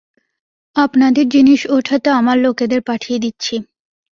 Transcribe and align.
আপনাদের 0.75 1.25
জিনিস 1.29 1.61
ওঠাতে 1.69 2.09
আমার 2.11 2.37
লোকেদের 2.37 2.81
পাঠিয়ে 2.81 3.19
দিচ্ছি। 3.19 3.55